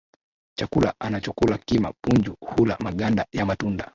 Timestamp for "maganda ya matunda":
2.81-3.89